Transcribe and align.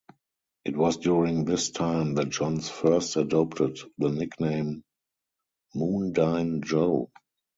It 0.65 0.75
was 0.75 0.97
during 0.97 1.45
this 1.45 1.69
time 1.69 2.15
that 2.15 2.29
Johns 2.29 2.67
first 2.67 3.17
adopted 3.17 3.77
the 3.99 4.09
nickname 4.09 4.83
"Moondyne 5.75 6.63
Joe". 6.63 7.11